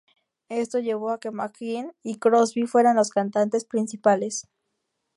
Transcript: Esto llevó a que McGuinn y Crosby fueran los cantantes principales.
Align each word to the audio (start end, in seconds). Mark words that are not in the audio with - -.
Esto 0.49 0.79
llevó 0.79 1.11
a 1.11 1.19
que 1.19 1.29
McGuinn 1.29 1.93
y 2.01 2.17
Crosby 2.17 2.65
fueran 2.65 2.95
los 2.95 3.11
cantantes 3.11 3.65
principales. 3.65 4.47